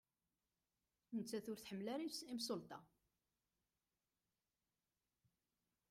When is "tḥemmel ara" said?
1.59-2.03